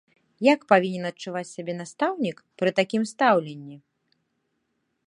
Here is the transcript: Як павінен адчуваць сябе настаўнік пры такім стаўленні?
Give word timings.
Як 0.53 0.63
павінен 0.71 1.09
адчуваць 1.09 1.45
сябе 1.55 1.73
настаўнік 1.83 2.37
пры 2.63 2.69
такім 2.81 3.03
стаўленні? 3.13 3.77